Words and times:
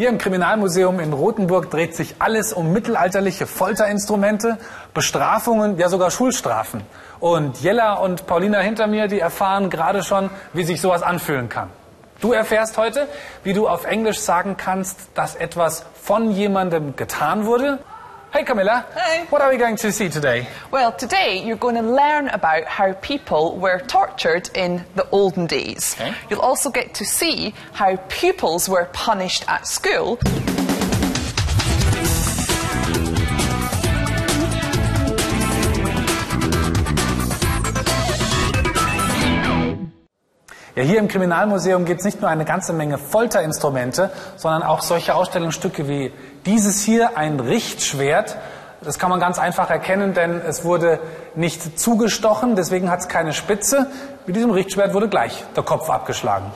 Hier 0.00 0.08
im 0.08 0.16
Kriminalmuseum 0.16 0.98
in 0.98 1.12
Rothenburg 1.12 1.70
dreht 1.70 1.94
sich 1.94 2.14
alles 2.20 2.54
um 2.54 2.72
mittelalterliche 2.72 3.46
Folterinstrumente, 3.46 4.56
Bestrafungen, 4.94 5.76
ja 5.76 5.90
sogar 5.90 6.10
Schulstrafen. 6.10 6.80
Und 7.18 7.60
Jella 7.60 7.96
und 7.96 8.26
Paulina 8.26 8.60
hinter 8.60 8.86
mir, 8.86 9.08
die 9.08 9.20
erfahren 9.20 9.68
gerade 9.68 10.02
schon, 10.02 10.30
wie 10.54 10.64
sich 10.64 10.80
sowas 10.80 11.02
anfühlen 11.02 11.50
kann. 11.50 11.68
Du 12.22 12.32
erfährst 12.32 12.78
heute, 12.78 13.08
wie 13.44 13.52
du 13.52 13.68
auf 13.68 13.84
Englisch 13.84 14.20
sagen 14.20 14.56
kannst, 14.56 15.10
dass 15.12 15.34
etwas 15.34 15.84
von 16.00 16.30
jemandem 16.30 16.96
getan 16.96 17.44
wurde. 17.44 17.78
Hey 18.32 18.44
Camilla. 18.44 18.86
Hey. 18.94 19.26
What 19.28 19.42
are 19.42 19.50
we 19.50 19.56
going 19.56 19.74
to 19.78 19.90
see 19.90 20.08
today? 20.08 20.46
Well, 20.70 20.92
today 20.92 21.44
you're 21.44 21.56
going 21.56 21.74
to 21.74 21.82
learn 21.82 22.28
about 22.28 22.64
how 22.64 22.92
people 22.92 23.58
were 23.58 23.80
tortured 23.80 24.48
in 24.54 24.84
the 24.94 25.08
olden 25.10 25.46
days. 25.46 25.96
Okay. 25.98 26.14
You'll 26.30 26.38
also 26.38 26.70
get 26.70 26.94
to 26.94 27.04
see 27.04 27.52
how 27.72 27.96
pupils 28.08 28.68
were 28.68 28.88
punished 28.92 29.44
at 29.48 29.66
school. 29.66 30.20
Ja, 40.80 40.86
hier 40.86 40.98
im 40.98 41.08
Kriminalmuseum 41.08 41.84
gibt 41.84 42.00
es 42.00 42.06
nicht 42.06 42.22
nur 42.22 42.30
eine 42.30 42.46
ganze 42.46 42.72
Menge 42.72 42.96
Folterinstrumente, 42.96 44.10
sondern 44.36 44.62
auch 44.62 44.80
solche 44.80 45.14
Ausstellungsstücke 45.14 45.86
wie 45.88 46.10
dieses 46.46 46.80
hier, 46.80 47.18
ein 47.18 47.38
Richtschwert. 47.38 48.38
Das 48.80 48.98
kann 48.98 49.10
man 49.10 49.20
ganz 49.20 49.38
einfach 49.38 49.68
erkennen, 49.68 50.14
denn 50.14 50.40
es 50.40 50.64
wurde 50.64 50.98
nicht 51.34 51.78
zugestochen, 51.78 52.56
deswegen 52.56 52.90
hat 52.90 53.00
es 53.00 53.08
keine 53.08 53.34
Spitze. 53.34 53.88
Mit 54.24 54.36
diesem 54.36 54.52
Richtschwert 54.52 54.94
wurde 54.94 55.10
gleich 55.10 55.44
der 55.54 55.64
Kopf 55.64 55.90
abgeschlagen. 55.90 56.46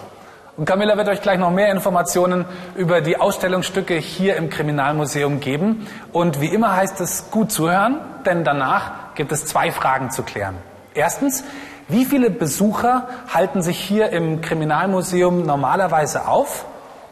Und 0.56 0.64
Camilla 0.64 0.96
wird 0.96 1.08
euch 1.08 1.20
gleich 1.20 1.38
noch 1.38 1.50
mehr 1.50 1.70
Informationen 1.70 2.46
über 2.76 3.02
die 3.02 3.18
Ausstellungsstücke 3.20 3.96
hier 3.96 4.36
im 4.36 4.48
Kriminalmuseum 4.48 5.40
geben. 5.40 5.86
Und 6.14 6.40
wie 6.40 6.48
immer 6.48 6.74
heißt 6.74 6.98
es 7.02 7.30
gut 7.30 7.52
zuhören, 7.52 8.00
denn 8.24 8.42
danach 8.42 9.14
gibt 9.16 9.32
es 9.32 9.44
zwei 9.44 9.70
Fragen 9.70 10.10
zu 10.10 10.22
klären. 10.22 10.54
Erstens, 10.94 11.44
wie 11.88 12.04
viele 12.04 12.30
Besucher 12.30 13.08
halten 13.32 13.62
sich 13.62 13.78
hier 13.78 14.10
im 14.10 14.40
Kriminalmuseum 14.40 15.44
normalerweise 15.44 16.26
auf? 16.26 16.64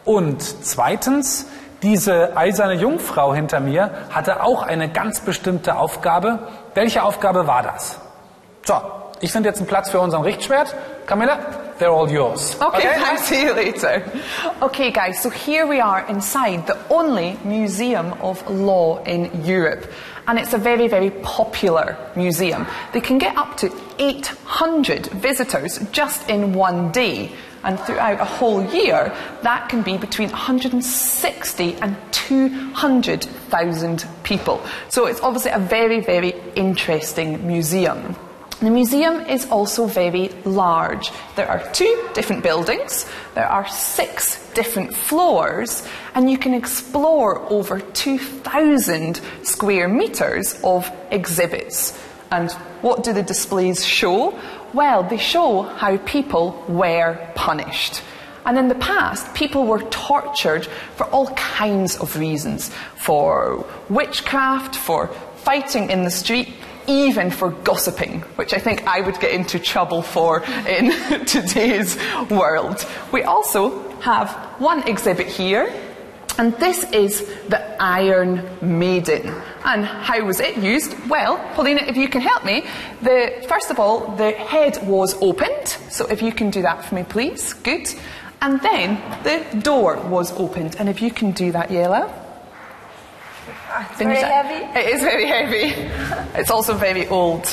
Und 0.04 0.42
zweitens, 0.64 1.46
diese 1.82 2.36
eiserne 2.36 2.74
Jungfrau 2.74 3.34
hinter 3.34 3.60
mir 3.60 3.90
hatte 4.10 4.42
auch 4.42 4.62
eine 4.62 4.88
ganz 4.88 5.20
bestimmte 5.20 5.76
Aufgabe. 5.76 6.38
Welche 6.74 7.02
Aufgabe 7.02 7.46
war 7.46 7.62
das? 7.62 7.98
So, 8.64 8.74
ich 9.20 9.30
finde 9.32 9.48
jetzt 9.48 9.58
einen 9.58 9.66
Platz 9.66 9.90
für 9.90 10.00
unseren 10.00 10.22
Richtschwert. 10.22 10.74
Camilla, 11.06 11.38
they're 11.78 11.90
all 11.90 12.10
yours. 12.10 12.56
Okay, 12.60 12.88
I'll 12.88 13.18
see 13.18 13.44
you 13.44 13.52
later. 13.52 14.02
Okay, 14.60 14.90
guys, 14.90 15.22
so 15.22 15.30
here 15.30 15.68
we 15.68 15.82
are 15.82 16.04
inside 16.08 16.62
the 16.66 16.76
only 16.88 17.36
museum 17.44 18.12
of 18.20 18.42
law 18.48 19.00
in 19.04 19.30
Europe. 19.44 19.88
And 20.26 20.38
it's 20.38 20.52
a 20.52 20.58
very, 20.58 20.88
very 20.88 21.10
popular 21.10 21.96
museum. 22.14 22.66
They 22.92 23.00
can 23.00 23.18
get 23.18 23.36
up 23.36 23.56
to 23.58 23.72
800 23.98 25.06
visitors 25.06 25.78
just 25.90 26.28
in 26.30 26.52
one 26.52 26.92
day. 26.92 27.32
And 27.64 27.78
throughout 27.78 28.20
a 28.20 28.24
whole 28.24 28.64
year, 28.66 29.14
that 29.42 29.68
can 29.68 29.82
be 29.82 29.96
between 29.96 30.30
160 30.30 31.74
and 31.76 31.96
200,000 32.10 34.04
people. 34.24 34.60
So 34.88 35.06
it's 35.06 35.20
obviously 35.20 35.52
a 35.52 35.58
very, 35.58 36.00
very 36.00 36.34
interesting 36.56 37.46
museum. 37.46 38.16
The 38.62 38.70
museum 38.70 39.22
is 39.22 39.50
also 39.50 39.86
very 39.86 40.28
large. 40.44 41.10
There 41.34 41.48
are 41.48 41.68
two 41.72 42.08
different 42.14 42.44
buildings, 42.44 43.06
there 43.34 43.48
are 43.48 43.66
six 43.66 44.38
different 44.52 44.94
floors, 44.94 45.84
and 46.14 46.30
you 46.30 46.38
can 46.38 46.54
explore 46.54 47.40
over 47.50 47.80
2,000 47.80 49.20
square 49.42 49.88
metres 49.88 50.60
of 50.62 50.88
exhibits. 51.10 52.00
And 52.30 52.52
what 52.82 53.02
do 53.02 53.12
the 53.12 53.24
displays 53.24 53.84
show? 53.84 54.38
Well, 54.72 55.02
they 55.02 55.18
show 55.18 55.62
how 55.62 55.96
people 55.96 56.64
were 56.68 57.18
punished. 57.34 58.00
And 58.46 58.56
in 58.56 58.68
the 58.68 58.76
past, 58.76 59.34
people 59.34 59.66
were 59.66 59.82
tortured 59.90 60.66
for 60.94 61.06
all 61.06 61.34
kinds 61.34 61.96
of 61.96 62.16
reasons 62.16 62.70
for 62.94 63.66
witchcraft, 63.88 64.76
for 64.76 65.08
fighting 65.42 65.90
in 65.90 66.04
the 66.04 66.10
street, 66.12 66.54
even 66.86 67.30
for 67.30 67.50
gossiping, 67.50 68.20
which 68.36 68.52
I 68.54 68.58
think 68.58 68.86
I 68.86 69.00
would 69.00 69.18
get 69.20 69.32
into 69.32 69.58
trouble 69.58 70.02
for 70.02 70.42
in 70.66 70.90
today's 71.26 71.96
world. 72.30 72.86
We 73.12 73.22
also 73.22 73.90
have 74.00 74.30
one 74.58 74.86
exhibit 74.88 75.26
here, 75.26 75.72
and 76.38 76.54
this 76.54 76.84
is 76.92 77.26
the 77.48 77.82
Iron 77.82 78.48
Maiden. 78.60 79.28
And 79.64 79.84
how 79.84 80.24
was 80.24 80.40
it 80.40 80.56
used? 80.56 80.94
Well, 81.08 81.38
Paulina, 81.54 81.82
if 81.82 81.96
you 81.96 82.08
can 82.08 82.20
help 82.20 82.44
me, 82.44 82.64
the, 83.02 83.44
first 83.48 83.70
of 83.70 83.78
all, 83.78 84.16
the 84.16 84.32
head 84.32 84.78
was 84.86 85.14
opened, 85.22 85.68
so 85.68 86.06
if 86.06 86.22
you 86.22 86.32
can 86.32 86.50
do 86.50 86.62
that 86.62 86.84
for 86.84 86.94
me, 86.94 87.04
please. 87.04 87.52
Good. 87.52 87.88
And 88.40 88.60
then 88.60 89.00
the 89.22 89.60
door 89.60 89.96
was 90.08 90.32
opened, 90.32 90.76
and 90.78 90.88
if 90.88 91.00
you 91.00 91.10
can 91.10 91.32
do 91.32 91.52
that, 91.52 91.70
Yella. 91.70 92.31
It's 93.48 93.98
very 93.98 94.20
heavy. 94.20 94.78
It 94.78 94.94
is 94.94 95.00
very 95.02 95.26
heavy. 95.26 95.74
it's 96.38 96.50
also 96.50 96.74
very 96.74 97.08
old. 97.08 97.46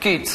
Good. 0.00 0.28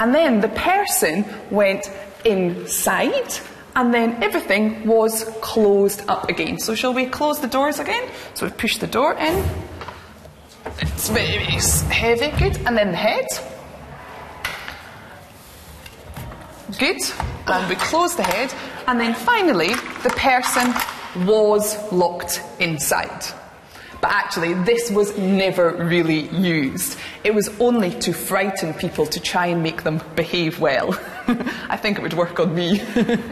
And 0.00 0.14
then 0.14 0.40
the 0.40 0.48
person 0.48 1.24
went 1.50 1.90
inside, 2.24 3.32
and 3.76 3.92
then 3.92 4.22
everything 4.22 4.86
was 4.86 5.24
closed 5.40 6.02
up 6.08 6.28
again. 6.28 6.58
So, 6.58 6.74
shall 6.74 6.94
we 6.94 7.06
close 7.06 7.40
the 7.40 7.46
doors 7.46 7.78
again? 7.78 8.08
So, 8.34 8.46
we 8.46 8.52
push 8.52 8.78
the 8.78 8.86
door 8.86 9.14
in. 9.14 9.44
It's 10.80 11.08
very 11.10 11.44
heavy. 11.92 12.30
Good. 12.38 12.56
And 12.66 12.76
then 12.76 12.90
the 12.90 12.96
head. 12.96 13.26
Good. 16.78 17.00
And 17.46 17.68
we 17.68 17.76
close 17.76 18.16
the 18.16 18.22
head. 18.22 18.52
And 18.86 18.98
then 18.98 19.14
finally, 19.14 19.74
the 20.02 20.12
person 20.16 20.72
was 21.16 21.92
locked 21.92 22.42
inside. 22.58 23.24
But 24.00 24.12
actually, 24.12 24.52
this 24.52 24.90
was 24.90 25.16
never 25.16 25.72
really 25.76 26.28
used. 26.28 26.98
It 27.22 27.34
was 27.34 27.48
only 27.58 27.90
to 28.00 28.12
frighten 28.12 28.74
people 28.74 29.06
to 29.06 29.20
try 29.20 29.46
and 29.46 29.62
make 29.62 29.82
them 29.82 30.00
behave 30.14 30.60
well. 30.60 30.98
I 31.70 31.76
think 31.76 31.98
it 31.98 32.02
would 32.02 32.12
work 32.12 32.38
on 32.38 32.54
me. 32.54 32.82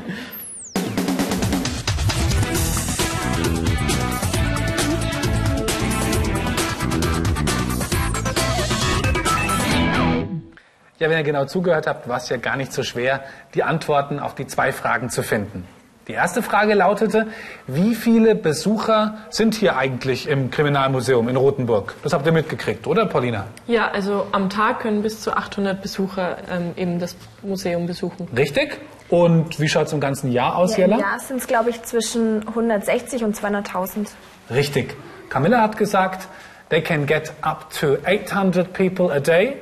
Ja, 10.98 11.10
wenn 11.10 11.18
ihr 11.18 11.24
genau 11.24 11.46
zugehört 11.46 11.88
habt, 11.88 12.06
war 12.06 12.18
es 12.18 12.28
ja 12.28 12.36
gar 12.36 12.56
nicht 12.56 12.72
so 12.72 12.84
schwer, 12.84 13.24
die 13.54 13.64
Antworten 13.64 14.20
auf 14.20 14.36
die 14.36 14.46
zwei 14.46 14.70
Fragen 14.70 15.10
zu 15.10 15.24
finden. 15.24 15.66
Die 16.08 16.12
erste 16.14 16.42
Frage 16.42 16.74
lautete, 16.74 17.28
wie 17.68 17.94
viele 17.94 18.34
Besucher 18.34 19.18
sind 19.30 19.54
hier 19.54 19.76
eigentlich 19.76 20.28
im 20.28 20.50
Kriminalmuseum 20.50 21.28
in 21.28 21.36
Rothenburg? 21.36 21.94
Das 22.02 22.12
habt 22.12 22.26
ihr 22.26 22.32
mitgekriegt, 22.32 22.88
oder 22.88 23.06
Paulina? 23.06 23.46
Ja, 23.68 23.88
also 23.92 24.26
am 24.32 24.50
Tag 24.50 24.80
können 24.80 25.02
bis 25.02 25.20
zu 25.20 25.36
800 25.36 25.80
Besucher 25.80 26.38
ähm, 26.50 26.72
eben 26.76 26.98
das 26.98 27.14
Museum 27.42 27.86
besuchen. 27.86 28.28
Richtig? 28.36 28.80
Und 29.10 29.60
wie 29.60 29.68
schaut 29.68 29.86
es 29.86 29.92
im 29.92 30.00
ganzen 30.00 30.32
Jahr 30.32 30.56
aus, 30.56 30.76
Ja, 30.76 30.86
Im 30.86 30.90
Jella? 30.92 31.02
Jahr 31.02 31.18
sind 31.20 31.36
es, 31.36 31.46
glaube 31.46 31.70
ich, 31.70 31.80
zwischen 31.82 32.48
160 32.48 33.22
und 33.22 33.36
200.000. 33.36 34.08
Richtig. 34.52 34.96
Camilla 35.28 35.60
hat 35.60 35.76
gesagt, 35.78 36.26
they 36.70 36.80
can 36.82 37.06
get 37.06 37.32
up 37.42 37.70
to 37.78 37.96
800 38.04 38.72
people 38.72 39.12
a 39.14 39.20
day 39.20 39.56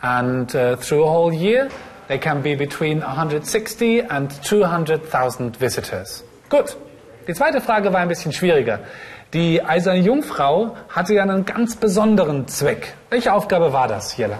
and 0.00 0.52
uh, 0.54 0.74
through 0.76 1.04
a 1.04 1.10
whole 1.10 1.32
year 1.32 1.68
they 2.08 2.18
can 2.18 2.42
be 2.42 2.56
between 2.56 3.02
160 3.02 4.10
and 4.10 4.32
200,000 4.44 5.60
visitors. 5.60 6.24
Gut. 6.48 6.76
Die 7.26 7.34
zweite 7.34 7.60
Frage 7.60 7.92
war 7.92 8.00
ein 8.00 8.08
bisschen 8.08 8.32
schwieriger. 8.32 8.80
Die 9.34 9.60
eiserne 9.62 9.98
Jungfrau 9.98 10.76
hatte 10.88 11.14
ja 11.14 11.22
einen 11.22 11.44
ganz 11.44 11.74
besonderen 11.76 12.46
Zweck. 12.46 12.94
Welche 13.10 13.32
Aufgabe 13.32 13.72
war 13.72 13.88
das, 13.88 14.16
Jella? 14.16 14.38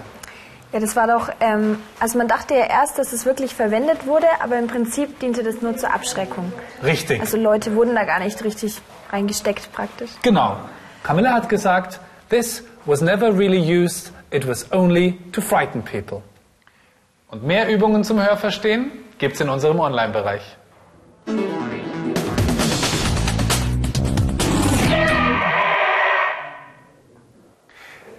Ja, 0.71 0.79
das 0.79 0.95
war 0.95 1.07
doch, 1.07 1.29
ähm, 1.39 1.79
also 1.99 2.17
man 2.17 2.27
dachte 2.27 2.53
ja 2.53 2.65
erst, 2.65 2.97
dass 2.97 3.13
es 3.13 3.25
wirklich 3.25 3.55
verwendet 3.55 4.05
wurde, 4.05 4.27
aber 4.41 4.57
im 4.57 4.67
Prinzip 4.67 5.19
diente 5.19 5.43
das 5.43 5.61
nur 5.61 5.77
zur 5.77 5.93
Abschreckung. 5.93 6.51
Richtig. 6.83 7.21
Also 7.21 7.37
Leute 7.37 7.75
wurden 7.75 7.95
da 7.95 8.03
gar 8.03 8.19
nicht 8.19 8.43
richtig 8.43 8.81
reingesteckt 9.11 9.71
praktisch. 9.71 10.09
Genau. 10.23 10.57
Camilla 11.03 11.33
hat 11.33 11.47
gesagt, 11.47 11.99
this 12.29 12.63
was 12.85 13.01
never 13.01 13.37
really 13.37 13.59
used, 13.59 14.11
it 14.31 14.47
was 14.47 14.69
only 14.71 15.17
to 15.31 15.41
frighten 15.41 15.81
people. 15.81 16.21
Und 17.29 17.43
mehr 17.43 17.67
Übungen 17.67 18.05
zum 18.05 18.25
Hörverstehen 18.25 18.89
gibt's 19.17 19.41
in 19.41 19.49
unserem 19.49 19.81
Online-Bereich. 19.81 20.41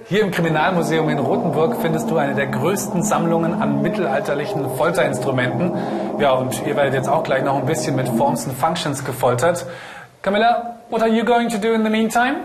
Hier 0.05 0.23
im 0.23 0.31
Kriminalmuseum 0.31 1.09
in 1.09 1.19
Rothenburg 1.19 1.81
findest 1.81 2.11
du 2.11 2.19
eine 2.19 2.35
der 2.35 2.49
größten 2.49 3.03
Sammlungen 3.03 3.55
an 3.55 3.81
mittelalterlichen 3.81 4.77
Folterinstrumenten. 4.77 5.73
Ja, 6.19 6.33
und 6.33 6.67
ihr 6.67 6.77
werdet 6.77 6.93
jetzt 6.93 7.09
auch 7.09 7.23
gleich 7.23 7.43
noch 7.43 7.57
ein 7.57 7.65
bisschen 7.65 7.97
mit 7.97 8.09
Forms 8.11 8.47
and 8.47 8.59
Functions 8.59 9.05
gefoltert. 9.07 9.65
Camilla, 10.21 10.81
what 10.91 11.01
are 11.01 11.11
you 11.11 11.25
going 11.25 11.49
to 11.49 11.57
do 11.57 11.73
in 11.73 11.83
the 11.83 11.91
meantime? 11.91 12.41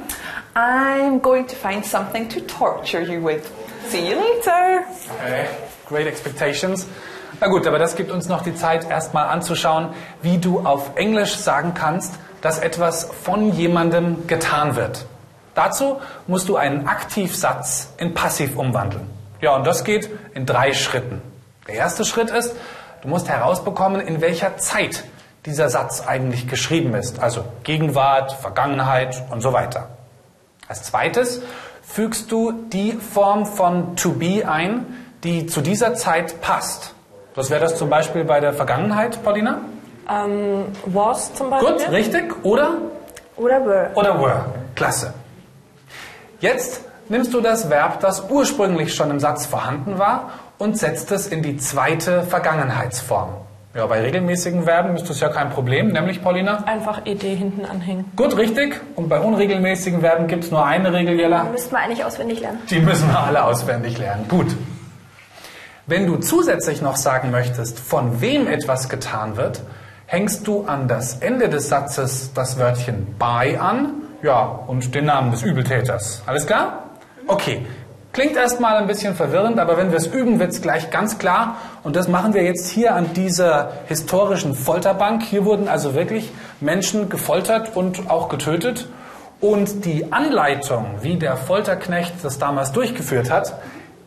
I'm 0.55 1.19
going 1.19 1.45
to 1.45 1.55
find 1.55 1.83
something 1.85 2.29
to 2.29 2.39
torture 2.41 3.01
you 3.01 3.21
with. 3.21 3.51
See 3.89 4.09
you 4.09 4.15
later. 4.15 4.85
Okay, 5.19 5.47
great 5.87 6.07
expectations. 6.07 6.87
Na 7.39 7.47
gut, 7.47 7.67
aber 7.67 7.79
das 7.79 7.95
gibt 7.95 8.11
uns 8.11 8.27
noch 8.27 8.43
die 8.43 8.55
Zeit, 8.55 8.89
erstmal 8.89 9.27
anzuschauen, 9.27 9.89
wie 10.21 10.37
du 10.37 10.59
auf 10.59 10.91
Englisch 10.95 11.35
sagen 11.35 11.73
kannst, 11.73 12.15
dass 12.41 12.59
etwas 12.59 13.09
von 13.23 13.53
jemandem 13.53 14.27
getan 14.27 14.75
wird. 14.75 15.05
Dazu 15.55 15.99
musst 16.27 16.49
du 16.49 16.57
einen 16.57 16.87
Aktivsatz 16.87 17.89
in 17.97 18.13
Passiv 18.13 18.57
umwandeln. 18.57 19.09
Ja, 19.41 19.55
und 19.55 19.67
das 19.67 19.83
geht 19.83 20.09
in 20.33 20.45
drei 20.45 20.73
Schritten. 20.73 21.21
Der 21.67 21.75
erste 21.75 22.05
Schritt 22.05 22.29
ist, 22.29 22.55
du 23.01 23.07
musst 23.07 23.29
herausbekommen, 23.29 24.01
in 24.01 24.21
welcher 24.21 24.57
Zeit 24.57 25.03
dieser 25.45 25.69
Satz 25.69 26.05
eigentlich 26.07 26.47
geschrieben 26.47 26.93
ist. 26.95 27.19
Also 27.19 27.43
Gegenwart, 27.63 28.31
Vergangenheit 28.33 29.23
und 29.29 29.41
so 29.41 29.53
weiter. 29.53 29.89
Als 30.67 30.83
zweites 30.83 31.41
fügst 31.81 32.31
du 32.31 32.51
die 32.51 32.93
Form 32.93 33.45
von 33.45 33.95
to 33.95 34.13
be 34.13 34.47
ein, 34.47 34.85
die 35.23 35.45
zu 35.45 35.61
dieser 35.61 35.95
Zeit 35.95 36.41
passt. 36.41 36.93
Das 37.35 37.49
wäre 37.49 37.61
das 37.61 37.77
zum 37.77 37.89
Beispiel 37.89 38.23
bei 38.23 38.39
der 38.39 38.53
Vergangenheit, 38.53 39.23
Paulina? 39.23 39.61
Ähm, 40.09 40.65
was 40.85 41.33
zum 41.33 41.49
Beispiel. 41.49 41.73
Gut, 41.73 41.91
richtig. 41.91 42.45
Oder? 42.45 42.77
Oder 43.37 43.65
were. 43.65 43.91
Oder 43.95 44.21
were. 44.21 44.45
Klasse. 44.75 45.13
Jetzt 46.39 46.81
nimmst 47.09 47.33
du 47.33 47.41
das 47.41 47.69
Verb, 47.69 48.01
das 48.01 48.29
ursprünglich 48.29 48.93
schon 48.93 49.09
im 49.09 49.19
Satz 49.19 49.45
vorhanden 49.45 49.97
war, 49.97 50.31
und 50.57 50.77
setzt 50.77 51.11
es 51.11 51.27
in 51.27 51.41
die 51.41 51.57
zweite 51.57 52.23
Vergangenheitsform. 52.23 53.29
Ja, 53.75 53.87
bei 53.87 54.01
regelmäßigen 54.01 54.63
Verben 54.63 54.95
ist 54.95 55.09
das 55.09 55.19
ja 55.19 55.29
kein 55.29 55.49
Problem, 55.49 55.87
nämlich 55.87 56.21
Paulina? 56.21 56.63
Einfach 56.65 57.01
ed 57.05 57.23
hinten 57.23 57.65
anhängen. 57.65 58.11
Gut, 58.15 58.37
richtig. 58.37 58.79
Und 58.95 59.09
bei 59.09 59.19
unregelmäßigen 59.19 60.01
Verben 60.01 60.27
gibt 60.27 60.43
es 60.43 60.51
nur 60.51 60.63
eine 60.63 60.93
Regel, 60.93 61.15
Jella. 61.15 61.45
Müssten 61.45 61.71
wir 61.73 61.79
eigentlich 61.79 62.05
auswendig 62.05 62.41
lernen. 62.41 62.59
Die 62.69 62.79
müssen 62.79 63.09
wir 63.09 63.19
alle 63.19 63.43
auswendig 63.43 63.97
lernen. 63.97 64.27
Gut. 64.27 64.55
Wenn 65.85 66.07
du 66.07 66.15
zusätzlich 66.15 66.81
noch 66.81 66.95
sagen 66.95 67.29
möchtest, 67.29 67.77
von 67.77 68.21
wem 68.21 68.47
etwas 68.47 68.87
getan 68.87 69.35
wird, 69.35 69.63
hängst 70.05 70.47
du 70.47 70.63
an 70.63 70.87
das 70.87 71.17
Ende 71.17 71.49
des 71.49 71.67
Satzes 71.67 72.31
das 72.33 72.57
Wörtchen 72.57 73.15
by 73.19 73.57
an, 73.57 73.95
ja, 74.21 74.43
und 74.43 74.95
den 74.95 75.05
Namen 75.05 75.31
des 75.31 75.43
Übeltäters. 75.43 76.23
Alles 76.25 76.45
klar? 76.47 76.83
Okay. 77.27 77.65
Klingt 78.13 78.37
erstmal 78.37 78.77
ein 78.77 78.87
bisschen 78.87 79.15
verwirrend, 79.15 79.59
aber 79.59 79.75
wenn 79.75 79.89
wir 79.89 79.97
es 79.97 80.07
üben, 80.07 80.39
wird 80.39 80.51
es 80.51 80.61
gleich 80.61 80.89
ganz 80.89 81.17
klar. 81.17 81.57
Und 81.83 81.97
das 81.97 82.07
machen 82.07 82.33
wir 82.33 82.43
jetzt 82.43 82.69
hier 82.69 82.95
an 82.95 83.11
dieser 83.13 83.71
historischen 83.87 84.53
Folterbank. 84.53 85.23
Hier 85.23 85.43
wurden 85.43 85.67
also 85.67 85.95
wirklich 85.95 86.31
Menschen 86.61 87.09
gefoltert 87.09 87.75
und 87.75 88.09
auch 88.09 88.29
getötet. 88.29 88.87
Und 89.41 89.83
die 89.83 90.13
Anleitung, 90.13 90.85
wie 91.01 91.17
der 91.17 91.35
Folterknecht 91.35 92.13
das 92.23 92.37
damals 92.37 92.71
durchgeführt 92.71 93.29
hat, 93.29 93.55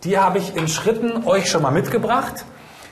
die 0.05 0.19
habe 0.19 0.39
ich 0.39 0.57
in 0.57 0.69
Schritten 0.69 1.27
euch 1.27 1.51
schon 1.51 1.63
mal 1.63 1.71
mitgebracht. 1.71 2.45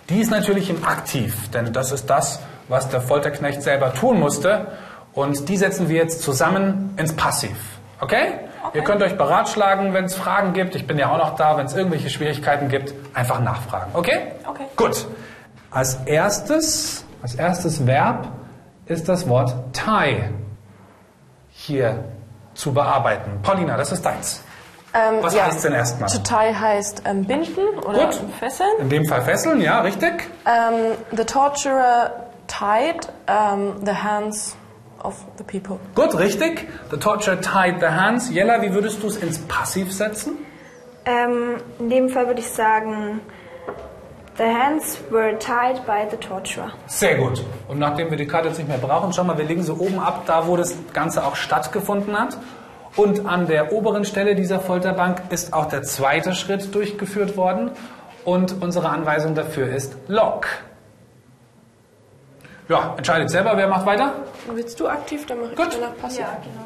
Die 0.09 0.21
ist 0.21 0.31
natürlich 0.31 0.71
im 0.71 0.85
Aktiv, 0.85 1.51
denn 1.51 1.73
das 1.73 1.93
ist 1.93 2.11
das, 2.11 2.41
was 2.69 2.89
der 2.89 3.01
Folterknecht 3.01 3.63
selber 3.63 3.95
tun 3.95 4.21
musste. 4.21 4.67
Und 5.13 5.49
die 5.49 5.57
setzen 5.57 5.89
wir 5.89 5.97
jetzt 5.97 6.23
zusammen 6.23 6.95
ins 6.97 7.15
Passiv. 7.15 7.57
Okay? 8.01 8.41
Ihr 8.75 8.83
könnt 8.83 9.03
euch 9.03 9.17
beratschlagen, 9.17 9.95
wenn 9.95 10.07
es 10.07 10.15
Fragen 10.15 10.53
gibt. 10.53 10.75
Ich 10.75 10.87
bin 10.87 10.99
ja 10.99 11.11
auch 11.11 11.19
noch 11.19 11.37
da. 11.37 11.57
Wenn 11.57 11.67
es 11.67 11.75
irgendwelche 11.75 12.11
Schwierigkeiten 12.11 12.69
gibt, 12.69 12.93
einfach 13.15 13.41
nachfragen. 13.41 13.93
Okay? 13.95 14.33
Okay. 14.47 14.65
Gut. 14.77 15.07
Als 15.71 15.97
erstes, 16.07 17.05
als 17.23 17.35
erstes 17.35 17.87
Verb 17.87 18.29
ist 18.87 19.09
das 19.09 19.29
Wort 19.29 19.55
tie 19.73 20.25
hier 21.51 22.05
zu 22.55 22.73
bearbeiten. 22.73 23.41
Paulina, 23.43 23.77
das 23.77 23.93
ist 23.93 24.05
deins. 24.05 24.44
Ähm, 24.95 25.17
Was 25.23 25.35
ja. 25.35 25.47
heißt 25.47 25.65
denn 25.65 25.73
erstmal? 25.73 26.09
To 26.09 26.19
tie 26.19 26.55
heißt 26.55 27.03
ähm, 27.05 27.25
binden 27.25 27.79
oder 27.85 28.07
Gut. 28.07 28.21
fesseln. 28.39 28.69
In 28.79 28.89
dem 28.89 29.05
Fall 29.07 29.23
fesseln, 29.23 29.61
ja, 29.61 29.81
richtig? 29.81 30.31
Ähm, 30.47 30.97
the 31.11 31.25
torturer 31.25 32.13
tied 32.47 33.09
ähm, 33.27 33.75
the 33.85 33.93
hands 33.93 34.57
of 35.03 35.17
the 35.37 35.43
people. 35.45 35.79
Gut, 35.97 36.17
richtig. 36.17 36.69
The 36.91 36.97
torturer 36.97 37.41
tied 37.41 37.81
the 37.81 37.89
hands. 37.89 38.31
Jella, 38.31 38.63
wie 38.63 38.73
würdest 38.73 39.03
du 39.03 39.09
es 39.09 39.17
ins 39.17 39.39
Passiv 39.41 39.93
setzen? 39.93 40.39
Ähm, 41.07 41.57
in 41.81 41.91
dem 41.91 42.09
Fall 42.09 42.29
würde 42.29 42.41
ich 42.41 42.49
sagen, 42.49 43.21
the 44.39 44.45
hands 44.45 44.99
were 45.11 45.37
tied 45.39 45.85
by 45.87 46.07
the 46.11 46.17
torturer. 46.17 46.71
Sehr 46.87 47.17
gut. 47.17 47.45
Und 47.69 47.79
nachdem 47.79 48.11
wir 48.11 48.17
die 48.17 48.27
Karte 48.27 48.49
jetzt 48.49 48.59
nicht 48.59 48.69
mehr 48.69 48.79
brauchen, 48.79 49.13
schau 49.13 49.25
mal, 49.25 49.37
wir 49.37 49.45
legen 49.45 49.63
sie 49.63 49.73
oben 49.73 49.99
ab, 49.99 50.23
da 50.27 50.47
wo 50.47 50.57
das 50.57 50.77
Ganze 50.93 51.25
auch 51.25 51.37
stattgefunden 51.37 52.19
hat. 52.19 52.39
Und 52.97 53.27
an 53.27 53.47
der 53.49 53.73
oberen 53.73 54.05
Stelle 54.05 54.35
dieser 54.37 54.61
Folterbank 54.61 55.23
ist 55.31 55.53
auch 55.53 55.67
der 55.67 55.83
zweite 55.83 56.33
Schritt 56.35 56.75
durchgeführt 56.75 57.37
worden. 57.37 57.73
Und 58.25 58.63
unsere 58.63 58.89
Anweisung 58.89 59.35
dafür 59.35 59.69
ist 59.75 59.97
Lock. 60.09 60.47
Ja, 62.69 62.95
entscheidet 62.97 63.31
selber, 63.31 63.57
wer 63.57 63.69
macht 63.69 63.85
weiter? 63.85 64.13
Willst 64.47 64.79
du 64.81 64.89
aktiv, 64.89 65.27
dann 65.27 65.41
mache 65.41 65.51
ich 65.51 65.57
Gut. 65.57 65.75
danach 65.75 65.97
passiv. 65.99 66.25
genau. 66.43 66.65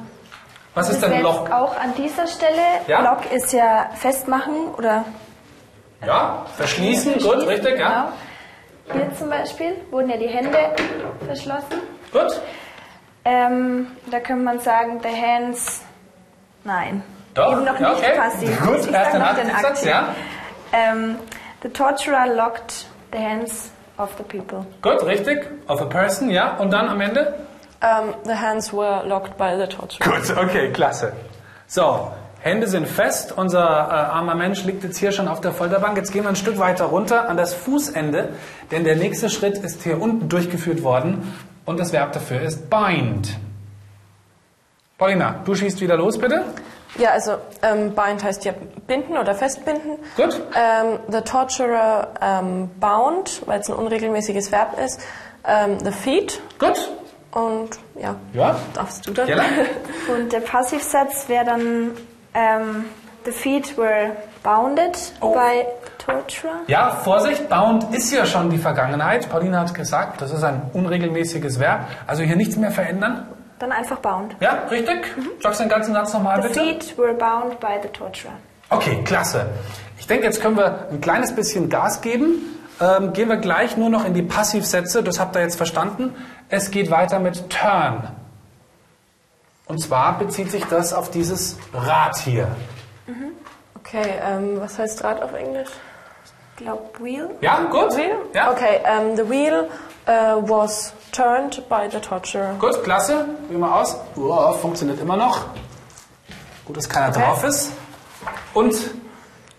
Was 0.75 0.91
ist 0.91 1.03
denn 1.03 1.23
Lock? 1.23 1.51
auch 1.51 1.77
an 1.77 1.93
dieser 1.97 2.27
Stelle. 2.29 2.61
Ja. 2.87 3.01
Lock 3.01 3.33
ist 3.33 3.53
ja 3.53 3.91
festmachen 3.97 4.69
oder 4.77 5.05
Ja, 6.07 6.47
verschließen, 6.57 7.15
gut, 7.19 7.47
richtig, 7.49 7.79
ja. 7.81 8.13
Genau. 8.87 9.05
Hier 9.07 9.17
zum 9.19 9.29
Beispiel 9.29 9.75
wurden 9.91 10.09
ja 10.11 10.17
die 10.19 10.29
Hände 10.29 10.57
verschlossen. 11.27 11.81
Gut. 12.13 12.41
Ähm, 13.25 13.89
da 14.11 14.21
könnte 14.21 14.45
man 14.45 14.61
sagen, 14.61 15.01
the 15.03 15.09
hands. 15.09 15.83
Nein. 16.65 17.03
Doch, 17.35 17.53
Eben 17.53 17.65
noch 17.65 17.79
ja, 17.79 17.91
nicht 17.91 18.03
okay. 18.03 18.17
passiv. 18.19 18.61
Gut, 18.61 18.79
ich 18.81 18.93
erst 18.93 19.13
den 19.15 19.21
noch 19.21 19.35
den 19.35 19.51
Aktivsatz, 19.51 19.65
Aktiv. 19.65 19.89
ja. 19.89 20.09
Ähm, 20.73 21.17
the 21.63 21.69
torturer 21.69 22.27
locked 22.27 22.87
the 23.13 23.19
hands 23.19 23.71
of 23.97 24.11
the 24.19 24.25
people. 24.25 24.67
Gut, 24.83 25.05
richtig. 25.07 25.47
Of 25.69 25.81
a 25.81 25.85
person, 25.85 26.31
ja. 26.31 26.57
Und 26.57 26.73
dann 26.73 26.89
am 26.89 27.01
Ende? 27.01 27.35
Ähm, 27.81 28.15
the 28.25 28.35
hands 28.35 28.73
were 28.73 29.07
locked 29.07 29.37
by 29.39 29.55
the 29.57 29.67
torturer. 29.67 30.11
Gut, 30.11 30.37
okay, 30.37 30.71
klasse. 30.73 31.13
So, 31.69 32.11
Hände 32.41 32.67
sind 32.67 32.87
fest. 32.89 33.33
Unser 33.37 33.61
äh, 33.61 33.93
armer 33.93 34.35
Mensch 34.35 34.65
liegt 34.65 34.83
jetzt 34.85 34.99
hier 34.99 35.13
schon 35.13 35.29
auf 35.29 35.41
der 35.41 35.53
Folterbank. 35.53 35.97
Jetzt 35.97 36.13
gehen 36.13 36.23
wir 36.23 36.29
ein 36.29 36.37
Stück 36.37 36.59
weiter 36.59 36.87
runter 36.87 37.29
an 37.29 37.37
das 37.37 37.55
Fußende, 37.55 38.31
denn 38.71 38.85
der 38.85 38.97
nächste 38.97 39.29
Schritt 39.31 39.59
ist 39.59 39.83
hier 39.83 40.01
unten 40.01 40.29
durchgeführt 40.29 40.83
worden 40.83 41.35
und 41.65 41.79
das 41.79 41.93
Verb 41.93 42.13
dafür 42.13 42.41
ist 42.41 42.71
bind. 42.71 43.37
Paulina, 44.99 45.37
du 45.45 45.55
schießt 45.55 45.81
wieder 45.81 45.97
los, 45.97 46.19
bitte. 46.19 46.43
Ja, 46.99 47.11
also 47.11 47.37
ähm, 47.63 47.93
bind 47.95 48.25
heißt 48.25 48.45
ja 48.45 48.53
binden 48.89 49.17
oder 49.17 49.35
festbinden. 49.35 49.93
Gut. 50.17 50.41
Ähm, 50.57 50.99
the 51.09 51.21
torturer 51.21 52.09
ähm, 52.21 52.69
bound, 52.81 53.43
weil 53.47 53.61
es 53.61 53.69
ein 53.71 53.77
unregelmäßiges 53.77 54.51
Verb 54.51 54.77
ist. 54.85 55.01
Ähm, 55.47 55.79
the 55.85 55.93
feet 55.93 56.41
Gut. 56.59 56.91
und 57.33 57.71
ja, 57.95 58.17
Ja. 58.33 58.57
darfst 58.75 59.07
du 59.07 59.13
dann. 59.13 59.29
Jella? 59.29 59.45
Und 60.19 60.33
der 60.33 60.41
Passivsatz 60.41 61.29
wäre 61.29 61.45
dann 61.45 61.93
ähm, 62.35 62.87
the 63.25 63.31
feet 63.31 63.77
were 63.79 64.17
bounded 64.43 64.97
Oh. 65.21 65.33
by 65.35 65.65
torturer. 66.05 66.57
Ja, 66.67 66.91
Vorsicht, 66.91 67.49
bound 67.49 67.95
ist 67.95 68.11
ja 68.13 68.27
schon 68.27 68.51
die 68.51 68.59
Vergangenheit. 68.59 69.29
Paulina 69.29 69.61
hat 69.61 69.75
gesagt, 69.75 70.21
das 70.23 70.33
ist 70.33 70.43
ein 70.43 70.63
unregelmäßiges 70.73 71.61
Verb. 71.61 71.87
Also 72.07 72.25
hier 72.25 72.37
nichts 72.37 72.57
mehr 72.57 72.73
verändern. 72.73 73.29
Dann 73.59 73.73
einfach 73.73 73.99
bound. 73.99 74.37
Ja, 74.41 74.65
richtig? 74.71 75.07
Sagst 75.41 75.61
du 75.61 75.65
den 75.65 75.71
ganzen 75.71 75.93
Satz 75.95 76.13
nochmal, 76.13 76.41
The 76.43 76.49
bitte? 76.49 76.61
feet 76.61 76.99
were 76.99 77.15
bound 77.15 77.59
by 77.61 77.79
the 77.83 77.89
torturer. 77.89 78.33
Okay, 78.71 79.03
klasse. 79.05 79.47
Ich 79.99 80.07
denke, 80.07 80.27
jetzt 80.27 80.41
können 80.41 80.57
wir 80.57 80.89
ein 80.91 81.01
kleines 81.01 81.35
bisschen 81.35 81.69
Gas 81.69 82.01
geben. 82.01 82.43
Ähm, 82.81 83.13
gehen 83.13 83.29
wir 83.29 83.39
gleich 83.39 83.77
nur 83.77 83.91
noch 83.91 84.05
in 84.05 84.15
die 84.15 84.23
Passivsätze. 84.23 85.03
Das 85.03 85.19
habt 85.19 85.35
ihr 85.35 85.43
jetzt 85.43 85.57
verstanden. 85.57 86.15
Es 86.49 86.71
geht 86.71 86.91
weiter 86.91 87.19
mit 87.19 87.51
turn. 87.51 88.09
Und 89.67 89.81
zwar 89.81 90.19
bezieht 90.19 90.51
sich 90.51 90.65
das 90.67 90.93
auf 90.95 91.11
dieses 91.11 91.59
Rad 91.75 92.17
hier. 92.19 92.47
Okay, 93.77 94.15
ähm, 94.23 94.61
was 94.61 94.79
heißt 94.79 95.03
Rad 95.03 95.23
auf 95.23 95.33
Englisch? 95.35 95.71
Ich 96.57 96.65
glaube 96.65 96.83
wheel. 97.01 97.31
Ja, 97.41 97.61
gut? 97.71 97.91
Ja, 98.35 98.51
Okay, 98.51 98.81
ähm, 98.85 99.17
the 99.17 99.29
wheel 99.29 99.69
uh, 100.07 100.43
was 100.49 100.93
turned 101.19 101.63
by 101.69 101.89
the 101.91 101.99
torturer. 102.01 102.55
gut, 102.59 102.83
klasse. 102.85 103.27
Probieren 103.41 103.61
wir 103.61 103.75
aus. 103.75 103.97
Uah, 104.17 104.53
funktioniert 104.53 105.01
immer 105.01 105.17
noch. 105.17 105.47
Gut, 106.65 106.77
dass 106.77 106.89
keiner 106.89 107.09
Okay. 107.09 107.21
drauf 107.21 107.45
ist. 107.45 107.73
Und 108.55 108.75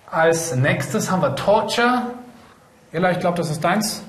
als 0.10 0.56
nächstes 0.56 1.12
haben 1.12 1.22
wir 1.22 1.36
Torture. 1.36 2.04
Ella, 2.92 3.12
ich 3.12 3.20
glaube, 3.20 3.38
das 3.38 3.50
ist 3.50 3.64
deins. 3.64 4.04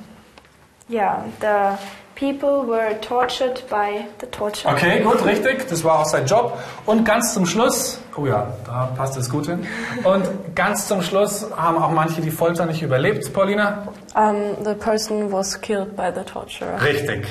Ja, 0.88 1.24
the 1.40 1.76
people 2.20 2.66
were 2.66 2.94
tortured 3.00 3.62
by 3.70 4.06
the 4.20 4.26
torture. 4.26 4.68
Okay, 4.68 5.02
gut, 5.02 5.24
richtig. 5.24 5.66
Das 5.68 5.82
war 5.82 6.00
auch 6.00 6.04
sein 6.04 6.26
Job. 6.26 6.58
Und 6.84 7.04
ganz 7.04 7.32
zum 7.32 7.46
Schluss, 7.46 7.98
oh 8.16 8.26
ja, 8.26 8.52
da 8.66 8.92
passt 8.94 9.16
es 9.16 9.30
gut 9.30 9.46
hin. 9.46 9.66
Und 10.04 10.54
ganz 10.54 10.86
zum 10.86 11.02
Schluss 11.02 11.46
haben 11.56 11.78
auch 11.78 11.90
manche 11.90 12.20
die 12.20 12.30
Folter 12.30 12.66
nicht 12.66 12.82
überlebt, 12.82 13.32
Paulina. 13.32 13.88
Um, 14.14 14.62
the 14.64 14.74
person 14.74 15.32
was 15.32 15.58
killed 15.58 15.96
by 15.96 16.10
the 16.14 16.22
torturer. 16.22 16.80
Richtig. 16.82 17.26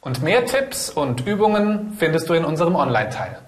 Und 0.00 0.22
mehr 0.22 0.46
Tipps 0.46 0.88
und 0.88 1.26
Übungen 1.26 1.96
findest 1.98 2.28
du 2.28 2.34
in 2.34 2.44
unserem 2.44 2.76
Online-Teil. 2.76 3.38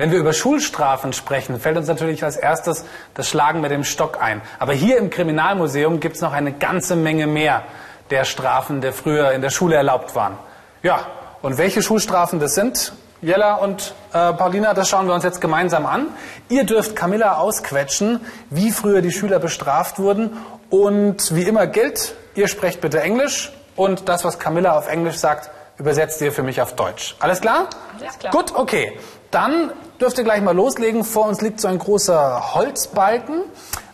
Wenn 0.00 0.12
wir 0.12 0.18
über 0.18 0.32
Schulstrafen 0.32 1.12
sprechen, 1.12 1.60
fällt 1.60 1.76
uns 1.76 1.86
natürlich 1.86 2.24
als 2.24 2.38
erstes 2.38 2.86
das 3.12 3.28
Schlagen 3.28 3.60
mit 3.60 3.70
dem 3.70 3.84
Stock 3.84 4.16
ein. 4.18 4.40
Aber 4.58 4.72
hier 4.72 4.96
im 4.96 5.10
Kriminalmuseum 5.10 6.00
gibt 6.00 6.16
es 6.16 6.22
noch 6.22 6.32
eine 6.32 6.52
ganze 6.52 6.96
Menge 6.96 7.26
mehr 7.26 7.64
der 8.08 8.24
Strafen, 8.24 8.80
die 8.80 8.92
früher 8.92 9.32
in 9.32 9.42
der 9.42 9.50
Schule 9.50 9.76
erlaubt 9.76 10.14
waren. 10.14 10.38
Ja, 10.82 11.06
und 11.42 11.58
welche 11.58 11.82
Schulstrafen 11.82 12.40
das 12.40 12.54
sind, 12.54 12.94
Jella 13.20 13.56
und 13.56 13.92
äh, 14.14 14.32
Paulina, 14.32 14.72
das 14.72 14.88
schauen 14.88 15.06
wir 15.06 15.12
uns 15.12 15.22
jetzt 15.22 15.42
gemeinsam 15.42 15.84
an. 15.84 16.06
Ihr 16.48 16.64
dürft 16.64 16.96
Camilla 16.96 17.36
ausquetschen, 17.36 18.22
wie 18.48 18.70
früher 18.70 19.02
die 19.02 19.12
Schüler 19.12 19.38
bestraft 19.38 19.98
wurden. 19.98 20.38
Und 20.70 21.34
wie 21.34 21.42
immer 21.42 21.66
gilt, 21.66 22.14
ihr 22.34 22.48
sprecht 22.48 22.80
bitte 22.80 23.02
Englisch 23.02 23.52
und 23.76 24.08
das, 24.08 24.24
was 24.24 24.38
Camilla 24.38 24.78
auf 24.78 24.88
Englisch 24.88 25.16
sagt, 25.16 25.50
übersetzt 25.76 26.22
ihr 26.22 26.32
für 26.32 26.42
mich 26.42 26.62
auf 26.62 26.74
Deutsch. 26.74 27.16
Alles 27.20 27.42
klar? 27.42 27.68
Alles 27.98 28.18
klar. 28.18 28.32
Gut, 28.32 28.54
okay. 28.54 28.98
Dann 29.30 29.70
dürft 30.00 30.18
ihr 30.18 30.24
gleich 30.24 30.42
mal 30.42 30.54
loslegen. 30.54 31.04
Vor 31.04 31.26
uns 31.26 31.40
liegt 31.40 31.60
so 31.60 31.68
ein 31.68 31.78
großer 31.78 32.54
Holzbalken. 32.54 33.42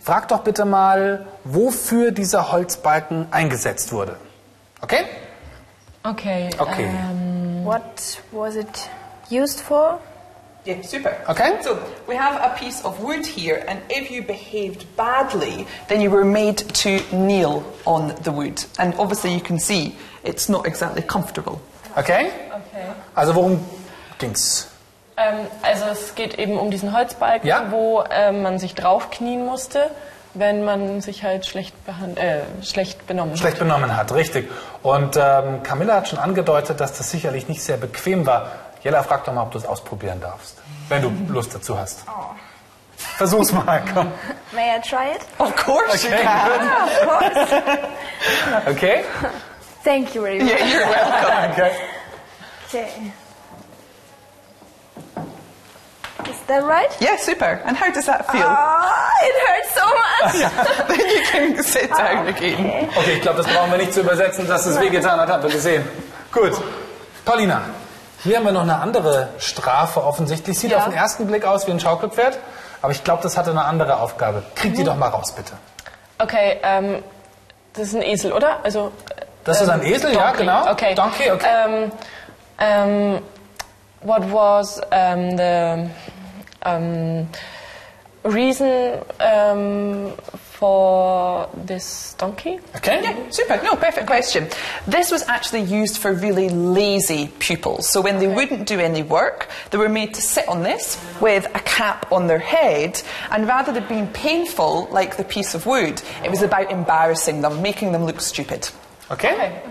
Fragt 0.01 0.31
doch 0.31 0.39
bitte 0.39 0.65
mal, 0.65 1.27
wofür 1.43 2.11
dieser 2.11 2.51
Holzbalken 2.51 3.27
eingesetzt 3.31 3.91
wurde. 3.91 4.17
Okay? 4.81 5.05
Okay. 6.03 6.49
Okay. 6.57 6.89
ähm, 6.89 7.65
What 7.65 8.21
was 8.31 8.55
it 8.55 8.89
used 9.29 9.59
for? 9.59 9.99
Yeah, 10.65 10.83
super. 10.83 11.11
Okay. 11.27 11.61
So 11.61 11.77
we 12.07 12.15
have 12.15 12.41
a 12.41 12.49
piece 12.49 12.83
of 12.83 12.99
wood 13.01 13.25
here, 13.25 13.63
and 13.67 13.79
if 13.89 14.11
you 14.11 14.21
behaved 14.21 14.85
badly, 14.97 15.65
then 15.87 16.01
you 16.01 16.11
were 16.11 16.25
made 16.25 16.57
to 16.83 16.99
kneel 17.11 17.63
on 17.85 18.13
the 18.23 18.31
wood. 18.31 18.65
And 18.77 18.93
obviously, 18.97 19.33
you 19.33 19.39
can 19.41 19.59
see 19.59 19.95
it's 20.23 20.49
not 20.49 20.65
exactly 20.65 21.03
comfortable. 21.03 21.61
Okay? 21.97 22.31
okay. 22.51 22.91
Also 23.15 23.33
worum 23.33 23.59
ging's? 24.19 24.67
Ähm, 25.17 25.47
also 25.63 25.85
es 25.85 26.13
geht 26.15 26.37
eben 26.37 26.57
um 26.59 26.69
diesen 26.71 26.95
Holzbalken, 26.95 27.47
Ja. 27.49 27.71
wo 27.71 28.03
ähm, 28.09 28.43
man 28.43 28.59
sich 28.59 28.75
draufknien 28.75 29.45
musste, 29.45 29.89
wenn 30.35 30.63
man 30.63 31.01
sich 31.01 31.23
halt 31.23 31.45
schlecht, 31.47 31.73
behand 31.85 32.19
äh, 32.19 32.41
schlecht 32.63 33.07
benommen 33.07 33.31
hat. 33.33 33.39
Schlecht 33.39 33.57
benommen 33.59 33.95
hat, 33.97 34.13
richtig. 34.13 34.51
Und 34.83 35.17
ähm, 35.19 35.63
Camilla 35.63 35.95
hat 35.95 36.07
schon 36.07 36.19
angedeutet, 36.19 36.79
dass 36.79 36.93
das 36.97 37.09
sicherlich 37.09 37.47
nicht 37.47 37.63
sehr 37.63 37.77
bequem 37.77 38.25
war. 38.27 38.51
Jella, 38.83 39.01
frag 39.01 39.25
doch 39.25 39.33
mal, 39.33 39.41
ob 39.41 39.51
du 39.51 39.57
es 39.57 39.65
ausprobieren 39.65 40.21
darfst, 40.21 40.57
wenn 40.89 41.01
du 41.01 41.11
Lust 41.33 41.55
dazu 41.55 41.79
hast. 41.79 42.03
Versuch's 43.17 43.51
mal, 43.51 43.81
komm. 43.93 44.11
May 44.51 44.77
I 44.77 44.81
try 44.81 45.11
it? 45.15 45.21
Of 45.39 45.55
course 45.55 46.05
Okay, 46.05 46.15
you 46.15 46.23
can. 46.23 46.61
of 46.61 47.07
course. 47.07 48.69
Okay? 48.69 49.03
Thank 49.83 50.13
you 50.13 50.21
very 50.21 50.39
much. 50.39 50.51
Yeah, 50.51 50.65
you're 50.67 50.87
welcome. 50.87 51.51
okay. 51.51 51.71
Okay. 52.69 52.87
Is 56.29 56.37
that 56.47 56.63
right? 56.63 56.89
Yeah, 57.01 57.17
super. 57.17 57.59
And 57.65 57.77
how 57.79 57.91
does 57.91 58.05
that 58.05 58.29
feel? 58.31 58.43
Ah, 58.45 59.09
it 59.21 59.35
hurts 59.47 59.73
so 59.73 59.85
much. 60.01 60.87
then 60.87 60.99
you 61.09 61.21
can 61.55 61.63
sit 61.63 61.89
down 61.89 62.27
again. 62.27 62.89
Okay, 62.97 63.13
ich 63.15 63.21
glaube, 63.21 63.41
das 63.43 63.47
brauchen 63.53 63.71
wir 63.71 63.77
nicht 63.77 63.93
zu 63.93 64.01
übersetzen, 64.01 64.47
dass 64.47 64.65
es 64.65 64.79
wehgetan 64.79 65.19
hat, 65.19 65.29
habt 65.29 65.43
ihr 65.45 65.49
gesehen. 65.51 65.87
Gut. 66.31 66.53
Paulina, 67.25 67.61
hier 68.23 68.37
haben 68.37 68.45
wir 68.45 68.51
noch 68.51 68.61
eine 68.63 68.79
andere 68.79 69.29
Strafe 69.37 70.03
offensichtlich. 70.03 70.57
Sieht 70.59 70.71
Ja. 70.71 70.77
auf 70.79 70.83
den 70.85 70.93
ersten 70.93 71.27
Blick 71.27 71.45
aus 71.45 71.67
wie 71.67 71.71
ein 71.71 71.79
Schaukelpferd, 71.79 72.37
aber 72.81 72.91
ich 72.91 73.03
glaube, 73.03 73.23
das 73.23 73.37
hatte 73.37 73.51
eine 73.51 73.65
andere 73.65 73.97
Aufgabe. 73.99 74.43
Krieg 74.55 74.75
die 74.75 74.83
doch 74.83 74.95
mal 74.95 75.09
raus, 75.09 75.33
bitte. 75.35 75.53
Okay, 76.19 76.59
ähm, 76.63 77.03
das 77.73 77.87
ist 77.89 77.95
ein 77.95 78.01
Esel, 78.01 78.33
oder? 78.33 78.59
Also, 78.63 78.91
Das 79.43 79.61
ist 79.61 79.69
ein 79.69 79.83
Esel, 79.83 80.13
ja, 80.13 80.23
Donkey. 80.27 80.37
genau. 80.39 80.71
Okay. 80.71 80.95
Donkey, 80.95 81.31
okay. 81.31 81.47
Um, 81.65 81.91
um, 82.59 83.21
what 84.01 84.21
was 84.31 84.79
um, 84.91 85.37
the 85.37 85.89
um, 86.67 87.27
reason 88.23 89.03
um, 89.19 90.11
for 90.33 91.49
this 91.53 92.13
donkey? 92.17 92.59
Okay? 92.75 93.01
Yeah, 93.03 93.29
super. 93.29 93.61
No, 93.63 93.75
perfect 93.75 94.07
question. 94.07 94.49
This 94.87 95.11
was 95.11 95.23
actually 95.27 95.61
used 95.61 95.97
for 95.97 96.13
really 96.13 96.49
lazy 96.49 97.29
pupils. 97.39 97.89
So 97.89 98.01
when 98.01 98.19
they 98.19 98.27
wouldn't 98.27 98.67
do 98.67 98.79
any 98.79 99.03
work, 99.03 99.49
they 99.71 99.77
were 99.77 99.89
made 99.89 100.13
to 100.15 100.21
sit 100.21 100.47
on 100.47 100.63
this 100.63 100.97
with 101.21 101.45
a 101.55 101.59
cap 101.59 102.11
on 102.11 102.27
their 102.27 102.39
head. 102.39 103.01
And 103.31 103.47
rather 103.47 103.71
than 103.71 103.87
being 103.87 104.07
painful, 104.07 104.87
like 104.91 105.17
the 105.17 105.23
piece 105.23 105.55
of 105.55 105.65
wood, 105.65 106.01
it 106.23 106.29
was 106.29 106.41
about 106.41 106.71
embarrassing 106.71 107.41
them, 107.41 107.61
making 107.61 107.91
them 107.91 108.05
look 108.05 108.19
stupid. 108.19 108.69
Okay? 109.11 109.61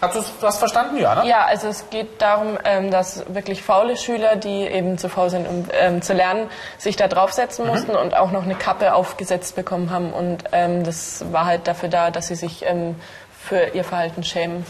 Hast 0.00 0.16
du 0.16 0.22
das 0.40 0.58
verstanden? 0.58 0.96
Ja, 0.96 1.14
ne? 1.14 1.28
Ja, 1.28 1.44
also 1.44 1.68
es 1.68 1.90
geht 1.90 2.22
darum, 2.22 2.58
ähm, 2.64 2.90
dass 2.90 3.24
wirklich 3.34 3.62
faule 3.62 3.96
Schüler, 3.96 4.36
die 4.36 4.62
eben 4.62 4.96
zu 4.96 5.10
faul 5.10 5.28
sind, 5.28 5.46
um 5.46 5.66
ähm, 5.72 6.00
zu 6.00 6.14
lernen, 6.14 6.48
sich 6.78 6.96
da 6.96 7.06
draufsetzen 7.06 7.66
mussten 7.66 7.94
und 7.94 8.16
auch 8.16 8.30
noch 8.30 8.44
eine 8.44 8.54
Kappe 8.54 8.94
aufgesetzt 8.94 9.56
bekommen 9.56 9.90
haben. 9.90 10.12
Und 10.12 10.44
ähm, 10.52 10.84
das 10.84 11.30
war 11.32 11.44
halt 11.44 11.68
dafür 11.68 11.90
da, 11.90 12.10
dass 12.10 12.28
sie 12.28 12.34
sich 12.34 12.64
ähm, 12.64 12.96
für 13.38 13.74
ihr 13.74 13.84
Verhalten 13.84 14.24
schämen. 14.24 14.64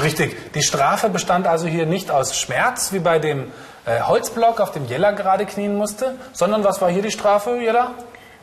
Richtig. 0.00 0.52
Die 0.52 0.62
Strafe 0.62 1.08
bestand 1.08 1.46
also 1.46 1.66
hier 1.66 1.86
nicht 1.86 2.10
aus 2.10 2.36
Schmerz, 2.38 2.92
wie 2.92 3.00
bei 3.00 3.18
dem 3.18 3.52
äh, 3.86 4.00
Holzblock, 4.00 4.60
auf 4.60 4.72
dem 4.72 4.86
Jella 4.86 5.10
gerade 5.10 5.44
knien 5.44 5.76
musste, 5.76 6.16
sondern 6.32 6.62
was 6.62 6.80
war 6.80 6.90
hier 6.90 7.02
die 7.02 7.10
Strafe, 7.10 7.58
Jella? 7.60 7.92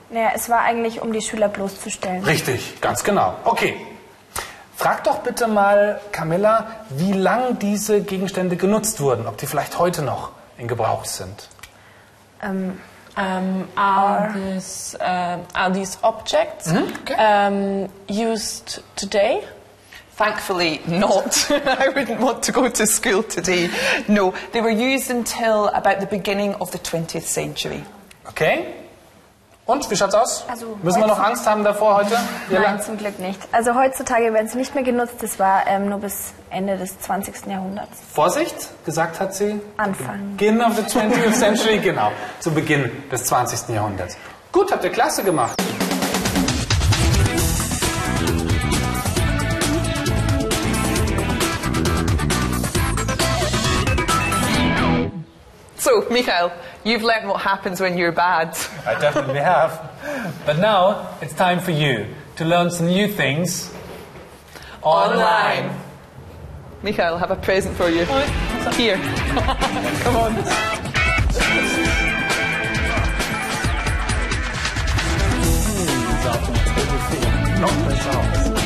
Naja, 0.09 0.31
es 0.35 0.49
war 0.49 0.59
eigentlich, 0.59 1.01
um 1.01 1.13
die 1.13 1.21
Schüler 1.21 1.47
bloßzustellen. 1.47 2.23
Richtig, 2.25 2.81
ganz 2.81 3.03
genau. 3.03 3.35
Okay. 3.45 3.75
Frag 4.81 5.03
doch 5.03 5.19
bitte 5.19 5.45
mal, 5.45 6.01
Camilla, 6.11 6.65
wie 6.89 7.11
lang 7.11 7.59
diese 7.59 8.01
Gegenstände 8.01 8.55
genutzt 8.55 8.99
wurden, 8.99 9.27
ob 9.27 9.37
die 9.37 9.45
vielleicht 9.45 9.77
heute 9.77 10.01
noch 10.01 10.31
in 10.57 10.67
Gebrauch 10.67 11.05
sind. 11.05 11.49
Um, 12.41 13.67
are, 13.75 14.33
this, 14.33 14.97
um, 14.99 15.41
are 15.53 15.71
these 15.71 15.99
objects 16.01 16.67
okay. 16.71 17.13
um, 17.13 17.89
used 18.09 18.81
today? 18.95 19.43
Thankfully, 20.17 20.79
not. 20.87 21.51
I 21.51 21.89
wouldn't 21.89 22.19
want 22.19 22.41
to 22.45 22.51
go 22.51 22.67
to 22.67 22.87
school 22.87 23.21
today. 23.21 23.69
No, 24.07 24.33
they 24.51 24.61
were 24.61 24.71
used 24.71 25.11
until 25.11 25.67
about 25.67 25.99
the 25.99 26.07
beginning 26.07 26.55
of 26.55 26.71
the 26.71 26.79
20th 26.79 27.27
century. 27.27 27.83
Okay? 28.29 28.80
Und, 29.65 29.89
wie 29.89 29.95
schaut's 29.95 30.15
aus? 30.15 30.43
Also, 30.49 30.77
Müssen 30.81 30.99
wir 31.01 31.07
noch 31.07 31.19
Angst 31.19 31.47
haben 31.47 31.63
davor 31.63 31.95
heute? 31.95 32.17
Nein, 32.49 32.81
zum 32.81 32.97
Glück 32.97 33.19
nicht. 33.19 33.39
Also 33.51 33.75
heutzutage 33.75 34.33
werden 34.33 34.47
sie 34.47 34.57
nicht 34.57 34.73
mehr 34.73 34.83
genutzt. 34.83 35.15
Das 35.21 35.39
war 35.39 35.67
ähm, 35.67 35.87
nur 35.87 35.99
bis 35.99 36.33
Ende 36.49 36.77
des 36.77 36.99
20. 36.99 37.45
Jahrhunderts. 37.45 37.99
Vorsicht, 38.13 38.55
gesagt 38.85 39.19
hat 39.19 39.33
sie. 39.35 39.61
Anfang. 39.77 40.35
Begin 40.35 40.61
of 40.61 40.75
the 40.75 40.81
20th 40.81 41.33
century, 41.33 41.77
genau. 41.77 42.11
Zu 42.39 42.51
Beginn 42.51 42.91
des 43.11 43.25
20. 43.25 43.69
Jahrhunderts. 43.69 44.17
Gut, 44.51 44.71
habt 44.71 44.83
ihr 44.83 44.89
klasse 44.89 45.23
gemacht. 45.23 45.55
Michael, 56.11 56.51
you've 56.83 57.03
learned 57.03 57.29
what 57.29 57.39
happens 57.39 57.79
when 57.79 57.97
you're 57.97 58.11
bad. 58.11 58.57
I 58.85 58.99
definitely 58.99 59.39
have. 59.39 59.91
But 60.45 60.59
now 60.59 61.17
it's 61.21 61.33
time 61.33 61.61
for 61.61 61.71
you 61.71 62.05
to 62.35 62.43
learn 62.43 62.69
some 62.69 62.87
new 62.87 63.07
things 63.07 63.73
online. 64.81 65.63
online. 65.65 65.81
Michael, 66.83 67.15
I 67.15 67.19
have 67.19 67.31
a 67.31 67.37
present 67.37 67.77
for 67.77 67.87
you. 67.87 68.05
Oh, 68.09 68.71
Here. 68.75 68.97
Come 70.03 70.17
on. 70.17 70.35
Not 77.61 77.85
myself. 77.85 78.60